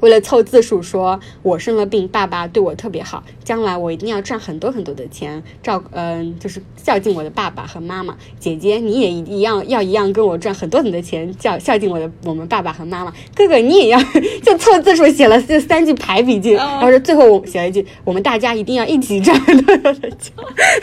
[0.04, 8.14] 为了凑字数说，我生了病，爸爸对我特别好，将来我一定要赚很多很多的钱，照嗯、就是孝敬我的爸爸和妈妈。
[8.38, 13.10] 姐姐你也一样要一样跟我赚很多很多的钱，孝孝敬我的我们爸爸和妈妈。
[13.34, 13.98] 哥哥你也要，
[14.42, 20.34] 就凑字数写了这三句排比句，然后说最后我写了一句，我们大家一定要一起赚很多很多的钱，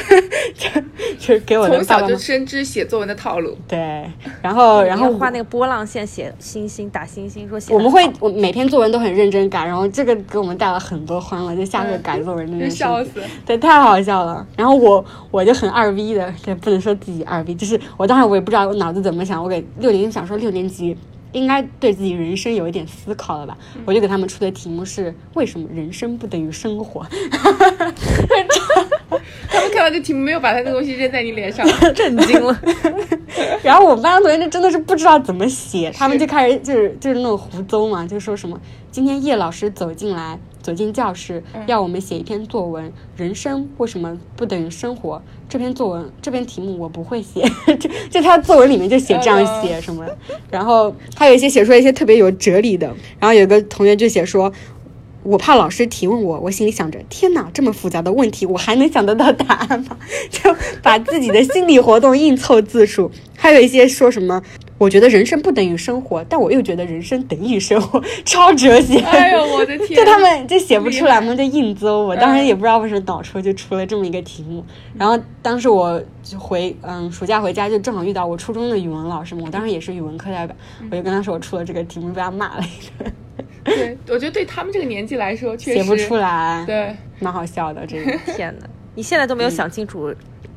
[0.58, 0.82] 就
[1.20, 3.56] 就是给我的从小就深知写作文的套路。
[3.68, 3.78] 对，
[4.42, 13.22] 然后然后画那个波浪线，写星星，打星星，说写我们会，我每篇作文都很认真改，然后这个给我们带了很多欢乐，就下课改作文那件事，笑死！
[13.46, 14.46] 对，太好笑了。
[14.56, 20.96] 然后我我就很二逼的，也，不能说自己二逼，就是我当时我也不知道我脑子怎么想，我给六年级想说六年级
[21.34, 27.06] 应该对自己人生有一点思考了吧，我就给他们出的题目是为什么人生不等于生活？
[29.50, 32.58] 他们看到这题目没有把他的东西扔在你脸上， 震惊了。
[33.62, 45.22] 然后我们班上同学就真的是不知道怎么写，他们就开始就是就是那种胡诌嘛，就说什么今天叶老师走进来，走进教室，要我们写一篇作文，人生为什么不等于生活？
[45.50, 47.44] 这篇作文这篇题目我不会写，
[47.78, 50.06] 就就他作文里面就写这样写什么，
[50.50, 52.88] 然后还有一些写出来一些特别有哲理的，
[53.20, 54.52] 然后有个同学就写说。
[55.24, 59.98] 我怕老师提问我，我心里想着，天哪，这么复杂的问题，我还能想得到答案吗？
[60.32, 63.12] 就把自己的心理活动硬凑字数。
[63.38, 64.42] 还有一些说什么，
[64.82, 68.98] 我觉得人生不等于生活，但我又觉得人生等于生活， 超哲学。
[68.98, 69.96] 哎呦我的天！
[69.96, 71.96] 就他们就写不出来嘛，厉就硬诌。
[71.96, 74.66] 我当时也不知道为什么脑抽就出了这么一个题目。
[74.98, 80.56] 然后当时我就回嗯暑假回家就正好遇到我初中的语文老师嘛，我当时也是语文课代表，
[80.90, 83.14] 我就跟他说我出了这个题目，被他骂了一顿，
[83.64, 88.12] 对，我觉得对他们这个年纪来说，确实写不出来，对，蛮好笑的这个。
[88.34, 90.12] 天哪，你现在都没有想清楚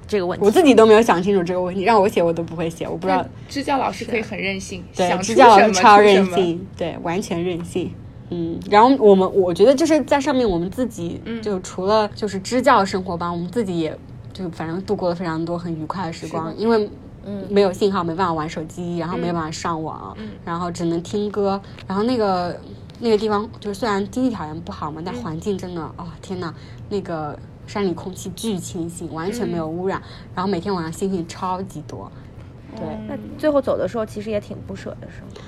[0.06, 0.44] 这个问题。
[0.44, 3.24] 我自己都没有想清楚这个问题，让我写我都不会写，我不知道。
[3.48, 5.98] 支教老师可以很任性，对支教老师超。
[5.98, 7.92] 任性，对，完全任性。
[8.30, 13.96] 嗯，然后我们我觉得就是在上面，我们自己嗯就除了就是支教生活吧，我们自己也
[14.32, 16.88] 就反正度过了非常多很愉快的时光，因为
[17.24, 22.58] 嗯没有信号，没办法玩手机，然后没有办法上网，嗯然后只能听歌，然后那个
[22.98, 26.52] 那个地方就是虽然经济条件不好嘛，但环境真的哦天呐，
[26.88, 30.00] 那个山里空气巨清新，完全没有污染，
[30.34, 32.10] 然后每天晚上星星超级多，
[32.76, 32.82] 对。
[33.08, 35.44] 那最后走的时候，其实也挺不舍的，是吗？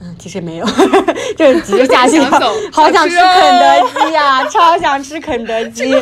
[0.00, 0.66] 嗯，其实也没有，
[1.36, 5.92] 就是急着下去走， 好想吃肯德基呀、 超想吃肯德基，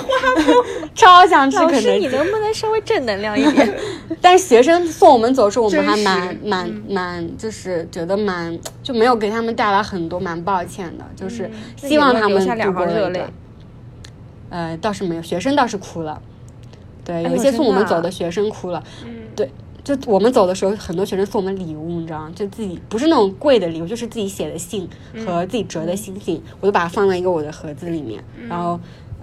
[0.95, 1.99] 超想吃老师，肯德基。
[2.01, 3.75] 你能不能稍微正能量一点？
[4.21, 12.87] 但是学生送我们走的时候，我们还蛮蛮嗯蛮，就是觉得蛮就没有给他们带来很多，蛮抱歉的，就是希望他们度过。
[14.51, 16.21] 呃，倒是没有，学生倒是哭了。
[17.05, 18.83] 对，有一些送我们走的学生哭了。
[19.05, 19.51] 嗯，对，
[19.85, 22.33] 就我们走的时候，很多学生送我们礼物，你知道吗？
[22.35, 24.89] 就自己不是那种贵的礼物，就是自己写的信
[25.25, 28.79] 和自己折的星星，我就把它放在一个我的盒子里面，然后。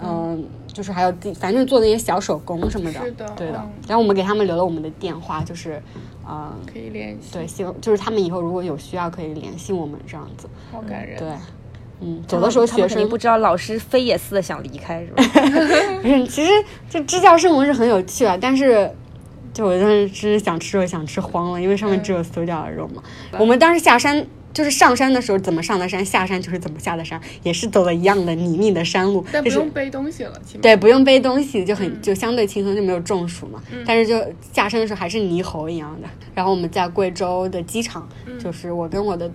[0.05, 3.71] 嗯，就是还有自己，反正做那些小手工什么的，是的对的嗯。
[3.87, 5.81] 然后我们给他们留了我们的电话，就是，
[6.27, 10.49] 呃，可以联系，对，希望就是他们以后如果有需要可以联系我们这样子。
[10.73, 11.17] 好感人。
[11.17, 11.29] 对，
[12.01, 15.23] 嗯，走的时候他们学生不知道老师飞也似的想离开，是吧？
[16.01, 16.51] 不 是，其实
[16.89, 18.89] 这支教生活是很有趣的，但是
[19.53, 23.01] 就我当时真是想吃肉想吃慌了，因为上面只有馊掉的肉嘛。
[23.39, 24.25] 我们当时下山。
[24.53, 30.61] 就是上山的时候怎么上的山，下山就是怎么下的山，也是走了一样的泥泞的山路，但不用背东西了，起码。
[30.61, 33.59] 对，不用背东西，就很、就相对轻松，就没有中暑嘛。
[33.83, 36.07] 但是就下山的时候还是泥猴一样的。
[36.35, 38.07] 然后我们在贵州的机场，
[38.39, 39.33] 就是我跟我的嗯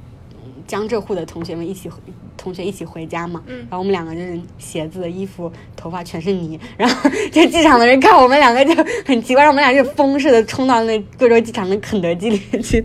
[0.68, 1.98] 江浙沪的同学们一起回
[2.37, 3.42] 同学一起回家嘛。
[3.48, 8.72] 然后我们两个就是鞋子、衣服、头发全是泥，然后就机场的人看我们两个就
[9.04, 12.85] 很奇怪，让我们俩就疯似的冲到那贵州机场的肯德基里面去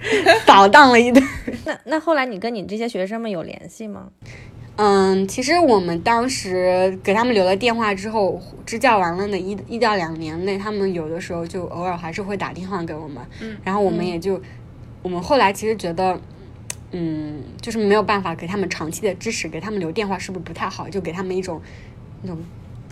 [0.46, 1.22] 扫荡了一顿。
[1.66, 4.06] 那 那后来你跟你这些学生们有联系吗？
[4.76, 14.40] 嗯，其实我们当时给他们留了电话之后，支教完了的一一到两年内，他们有的时候就偶尔还是会打电话给我们，嗯然后我们也就，
[15.00, 16.20] 我们后来其实觉得，
[16.96, 20.88] 嗯，就是没有办法给他们长期的支持，给他们留电话是不是不太好？
[20.88, 21.60] 就给他们一种
[22.22, 22.38] 那种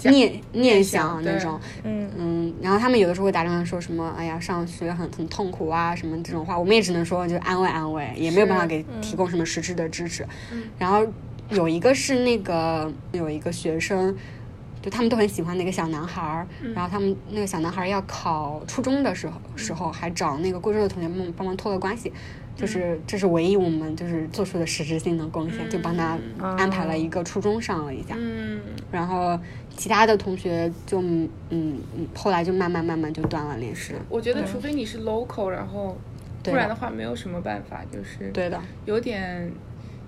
[0.03, 10.27] 念念想那种，嗯，嗯，然后他们有的时候会打电话说什么，哎呀，上学很很痛苦啊，什么这种话，我们也只能说就安慰安慰，也没有办法给提供什么实质的支持。
[10.79, 11.07] 然后
[11.51, 14.13] 有一个是那个有一个学生，
[14.83, 22.13] 就他们都很喜欢那个小男孩儿，然后他们那个小男孩儿要考初中的时候时候，还找那个贵州的同学们帮忙托了关系。
[22.55, 28.15] 就是这是唯一我们就是做出的实质性的贡献，就帮他安排了一个初中上了一下。
[28.19, 28.61] 嗯，
[28.91, 29.39] 然后
[29.77, 31.81] 其他的同学就嗯嗯，
[32.15, 33.95] 后来就慢慢慢慢就断了联系。
[34.09, 35.97] 我觉得除非你是 local，然后
[36.43, 39.51] 对，不然的话没有什么办法，就是对的，有点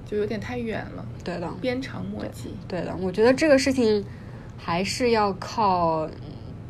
[0.04, 2.54] 就有点太远了，对的，鞭长莫及。
[2.68, 2.94] 对的。
[3.00, 4.04] 我觉得这个事情
[4.58, 6.08] 还是要靠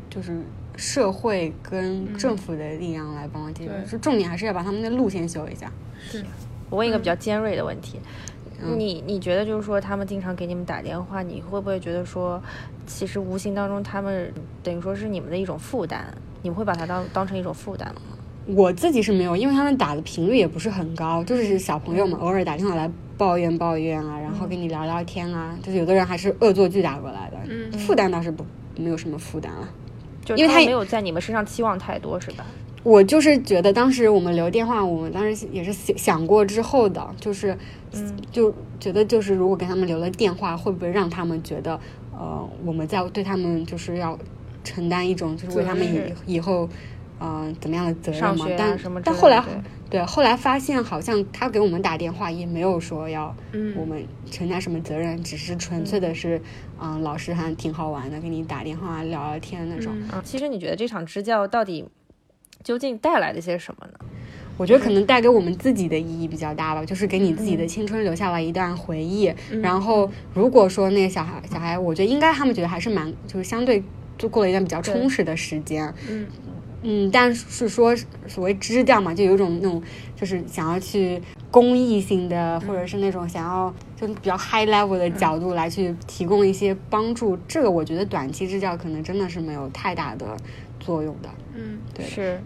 [0.09, 0.39] 就是
[0.77, 5.71] 社会跟政府的力量来帮我解决，对就重点还是要把他们的路线修一下。
[5.99, 6.23] 是，
[6.69, 7.99] 我问一个比较尖锐的问题，
[8.61, 12.41] 嗯你你觉得就是说他们经常给你们打电话，你会不会觉得说，
[12.85, 14.31] 其实无形当中他们
[14.63, 16.05] 等于说是你们的一种负担？
[16.41, 18.01] 你们会把它当当成一种负担吗？
[18.47, 28.45] 我自己是没有，因为他们打的频率也不是很高，就是小朋友嘛，偶尔打电话来抱怨抱怨啊，然后跟你聊聊天啊，就是有的人还是恶作剧打过来的，嗯负担倒是不
[28.77, 29.67] 没有什么负担了。
[30.25, 32.45] 就是因为他也没有在你们身上期望太多，是吧？
[32.83, 37.57] 我就是觉得当时我们留电话，我们当时也是想想过之后的，就是，
[38.31, 41.79] 就觉得就是如果给他们留了电话，会不会让他们觉得，
[42.11, 44.17] 呃，我们在对他们就是要
[44.63, 46.69] 承担一种就是为他们以以后，
[47.17, 49.45] 呃，怎么样的责任嘛但但后来的
[49.95, 56.41] 对对后来发现好像他给我们打电话也没有说要嗯我们承担什么责任，只是纯粹的是，
[56.81, 59.93] 嗯、老师还挺好玩的，给你打电话聊聊天那种。
[60.23, 61.85] 其实你觉得这场支教到底
[62.63, 63.99] 究竟带来了些什么呢？
[64.57, 69.33] 我觉得可能带给我们自己的意义比较大吧，就是给你自己的青春留下了一段回忆。
[69.61, 73.83] 然后，如果说那个小孩小孩，我觉得应该他们觉得还是蛮，就是相对
[74.17, 75.93] 就过了一段比较充实的时间。
[76.09, 76.25] 嗯
[76.87, 77.95] 嗯，但是说
[78.27, 79.81] 所谓支教嘛，就有一种那种
[80.15, 81.19] 就是想要去
[81.49, 87.35] 公益性的，或者是那种想要就比较 high level 的角度来去提供一些帮助。
[87.47, 90.37] 这个我觉得短期支教可能真的是没有太大的
[90.79, 91.29] 作用的。
[91.55, 92.39] 嗯对是，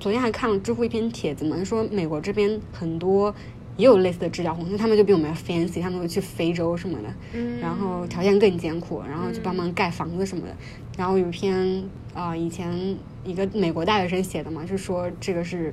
[0.00, 3.32] 昨天还看了知乎一篇帖子嘛，说美国这边很多
[3.76, 10.54] 也有类似的治疗活动，他们就比我们要 fancy，他们会去非洲什么的，嗯，然后条件更艰苦，然后去帮忙盖房子什么的。
[10.96, 15.72] 然后有一篇啊、以前一个美国大学生写的嘛，就说这个是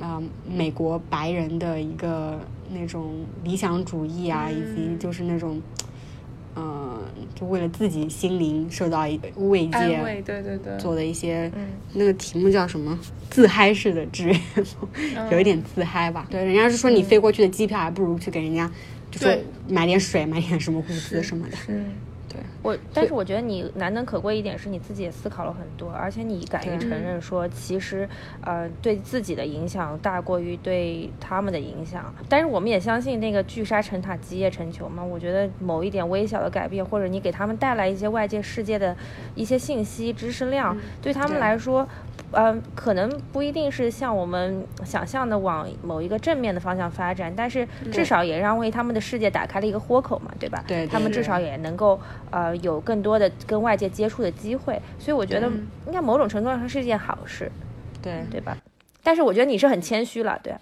[0.00, 2.40] 啊、美国白人的一个
[2.72, 5.56] 那种理想主义啊，以及就是那种。
[5.56, 5.62] 嗯，
[7.34, 9.70] 就为了自己心灵受到一慰藉，
[10.22, 12.98] 对对对，做的一些，嗯那个题目叫什么？
[13.30, 14.40] 自嗨式的志愿，
[15.16, 16.26] 嗯 有一点自嗨吧。
[16.30, 18.70] 对，人家是说你飞过去的机票，还不如去给人家，
[19.10, 19.34] 就说
[19.68, 21.56] 买点水，买点什么物资什么的。
[22.62, 28.08] 我，但是我觉得你难能可贵一点是你自己也思考了很多，而且你敢于承认说，其实，
[28.42, 32.14] 呃，对自己的影响大过于对他们的影响。
[32.28, 35.02] 但是我们也相信那个聚沙成塔，积业成裘嘛。
[35.02, 38.96] 我觉得某一点微小的改变，或者你给他们带来一些外界世界的
[39.34, 41.86] 一些信息、知识量，对他们来说，
[42.32, 50.64] 呃，可能不一定是像我们想象的往某一个正面的方向发展，但是至少也让为他们的世界打开了一个豁口嘛，对吧？
[50.66, 57.50] 对他们至少也能够呃有更多的跟外界接触的机会，所以我觉得嗯应该某种程度上是一件好事，
[58.00, 58.56] 对，对吧？
[59.02, 60.52] 但是我觉得你是很谦虚了，对。
[60.52, 60.60] 啊，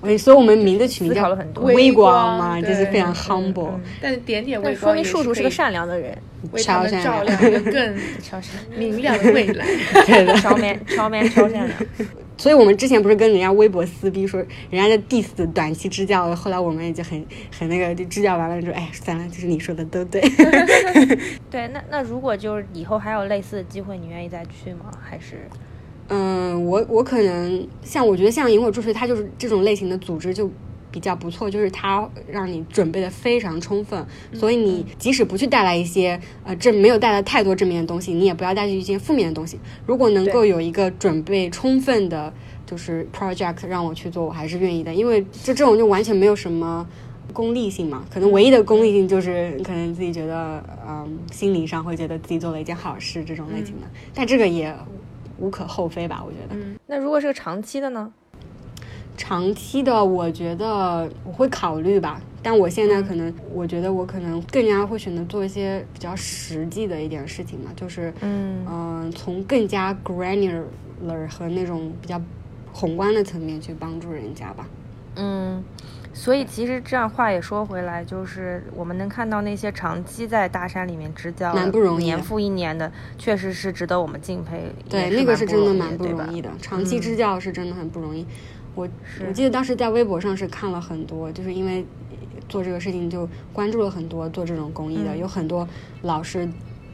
[0.00, 1.64] 我所以我们名字取名叫了很多。
[1.64, 6.16] 微光光嘛，就是非常嗯 humble，嗯但是点点微光说明树树是个善良的人，
[6.52, 9.66] 为他们超善照良亮一个更超善明亮的未来。
[10.06, 10.34] 对的。
[10.36, 11.78] 超 man 超 man 超善良，
[12.38, 14.40] 所以我们之前不是跟人家微博撕逼说
[14.70, 17.22] 人家的 diss 短期支教，后来我们也就很
[17.58, 20.22] 很那个，就支教完了说，哎，算了，就是你说的都对。
[21.50, 24.90] 对，那那如果就是以后还有类似的机会，你愿意再去吗？
[25.02, 25.46] 还是
[26.08, 30.50] 嗯，我我可能像我觉得像萤火助学，它就是这种类型的组织就
[30.90, 39.58] 比较不错，就是它让你准备的非常充分，所以你即使不去带来一些呃正没有带来太多正面的东西，你也不要带去一些负面的东西。
[39.86, 42.32] 如果能够有一个准备充分的，
[42.64, 46.86] 就是 project 让我去做，我还是愿意的，因为这这种就完全没有什么。
[47.34, 54.74] 功利性嘛，可能唯一的功利性就是可能自己觉得，嗯，心理上会觉得自己做了一件好事这种类型的，但这个也
[55.38, 56.56] 无可厚非吧，我觉得。
[56.86, 58.12] 那如果是个长期的呢？
[59.16, 72.20] 长期的，我觉得我会考虑吧，但我现在可能，我觉得我可能更加会选择做一些比较实际的一点事情嘛，就是，嗯嗯、从更加 granular 和那种比较
[72.72, 74.64] 宏观的层面去帮助人家吧。
[75.16, 75.64] 嗯，
[76.18, 84.64] 所以其实这样话也说回来，就是我们能看到那些长期在大山里面支教的，蛮不容易的年复一年的，确实是值得我们敬佩。
[84.90, 88.26] 对，那个是真的蛮蛮不容易的，长期支教是真的很不容易。
[88.74, 91.86] 我是我记得当时在微博上是看了很多，就是因为
[92.48, 95.68] 做这个事情就关注了很多做这种公益的，嗯有很多
[96.02, 96.48] 老师。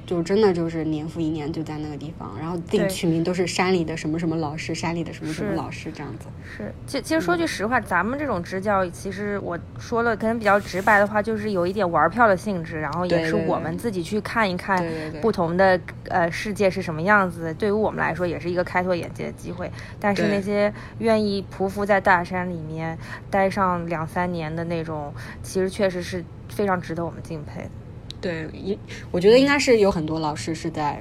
[0.06, 6.26] 就真的就是年复一年就在那个地方，然后自己取名都是山里的什么什么老师，山里的什么什么老师这样子。
[6.44, 14.84] 是，其其实说句实话，咱们这种支教，其实我说了可能比较直白的话，就是有一点玩票的性质，然后也是我们自己去看一看
[15.20, 19.70] 不同的呃世界是什么样子，对于我们来说也是一个开拓眼界的机会。
[19.98, 22.98] 但是那些愿意匍匐在大山里面
[23.30, 27.70] 待上两三年的那种，其实确实是非常值得我们敬佩的。
[28.24, 28.78] 对，一
[29.10, 31.00] 我觉得应该是有很多老师是在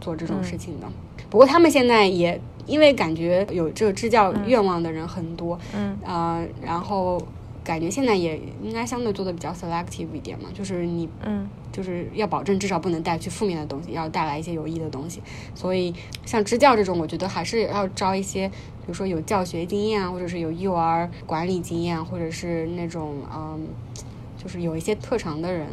[0.00, 0.86] 做这种事情的，
[1.30, 5.96] 不过他们现在也因为感觉有这个支教愿望的人很多，嗯。
[6.04, 7.20] 呃，然后
[7.62, 11.48] 感觉现在也应该相对做的比较 selective 一点嘛，就是你嗯。
[11.72, 15.20] 就是要保证至少不能带去负面的东西，要带来一些有益的东西。
[15.56, 15.92] 所以
[16.24, 18.54] 像支教这种，我觉得还是要招一些，比
[18.86, 23.66] 如说有教学经验啊，或者是有幼儿管理经验，或者是那种嗯，
[24.40, 25.66] 就是有一些特长的人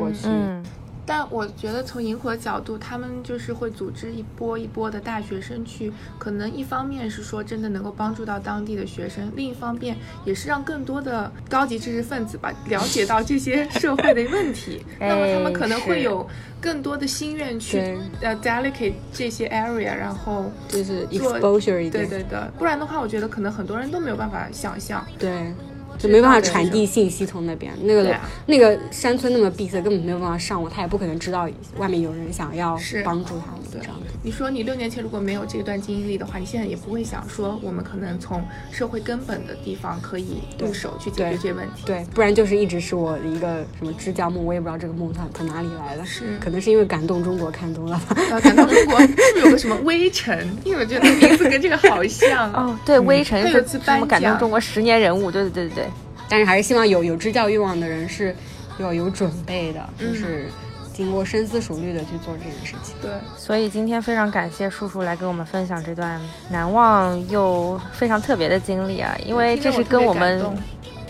[0.00, 0.22] 过去。
[0.24, 0.64] 嗯。
[1.06, 16.24] 但我觉得从银河角度，他们就是会组织一波一波的大学生去，可能一方面是说真的能够帮助到当地的学生，另一方面也是让更多的高级知识分子吧了解到这些社会的问题， 那么他们可能会有
[16.60, 25.04] 更多的心愿去呃 delicate 这些 area，然后就是做 exposure 一点，对对对，不然的话，我觉得可能很多人都没有办法想象。
[25.18, 25.52] 对
[26.00, 27.72] 就没办法传递信息从那边。
[27.82, 34.06] 那个、啊那个山村那么闭塞，根本没有办法上网，他也不可能知道外面有人想要帮助他们对这样子。
[34.22, 41.82] 你说你六年前如果没有这段经历的话，你现在也不会想说我们可能从社会根本的地方可以入手去解决这些问题。
[41.84, 48.16] 对，不然就是一直是我的一个什么支教梦，我也不知道这个梦它从哪里来的，是可能是因为感动中国看多了吧。
[48.30, 50.48] 呃，感动中国是不是有个什么微尘？
[50.64, 52.52] 因为我觉得名字跟这个好像。
[52.52, 55.30] 哦，对，微尘是还有次什么感动中国十年人物？
[55.30, 55.89] 对对对对对。
[56.30, 58.34] 但是还是希望有有支教欲望的人是
[58.78, 60.48] 要有准备的，嗯就是
[60.94, 62.94] 经过深思熟虑的去做这件事情。
[63.02, 66.20] 对，所以今天非常感谢叔叔来跟我们分享这段
[66.50, 70.40] 难忘又非常特别的经历啊，因为这是跟我们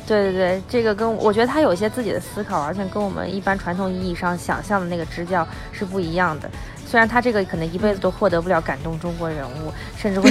[0.07, 6.51] 对对对，这个跟我觉得他有一些自己的思考，而且跟我们一般传统意义上想象的那个支教是不一样的。
[6.91, 10.29] 虽然他这个可能一辈子都获得不了感动中国人物，甚至会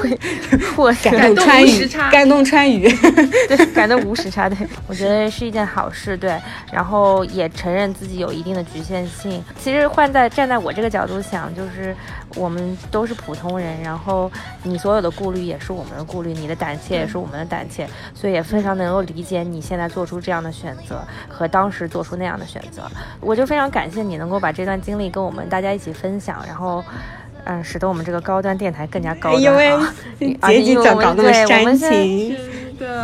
[0.00, 0.16] 会
[0.76, 2.88] 获感动川渝，感动川渝，
[3.48, 6.40] 对，感动无时差，对我觉得是一件好事，对。
[6.70, 9.42] 然后也承认自己有一定的局限性。
[9.58, 11.92] 其实换在站在我这个角度想，就是
[12.36, 14.30] 我们都是普通人，然后
[14.62, 17.84] 你所有的顾虑也是我们的顾虑，你的胆怯也是我们的胆怯，
[18.14, 22.88] 所以也非常能够理解你现在做出这样的选择和当时做出那样的选择。
[23.20, 26.84] 我就非常感谢你能够把这段经历跟我们大家一起分享，然后，
[27.44, 29.94] 嗯，使得我们这个高端电台更加高端啊！
[30.48, 32.36] 结局讲搞那么煽情，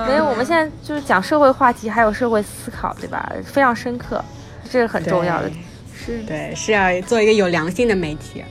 [0.07, 3.32] 没有，我们现在就是讲社会话题，还有社会思考，对吧？
[3.45, 4.22] 非常深刻，
[4.70, 5.51] 这是很重要的。
[5.95, 8.45] 是，对，是要做一个有良心的媒体。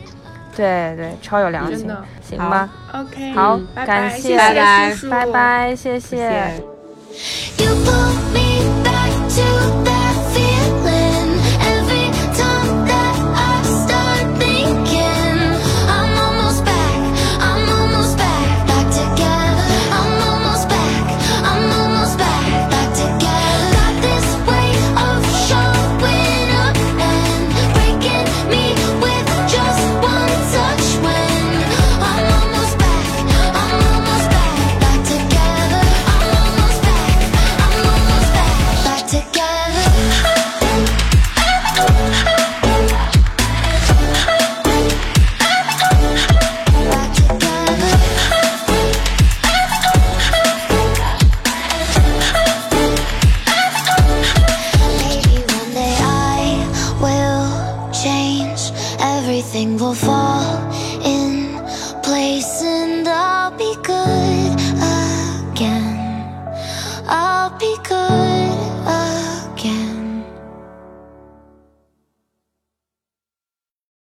[0.55, 1.89] 对对，超有良心，
[2.21, 6.61] 行吧？OK，好，感谢，拜拜，拜拜，谢谢。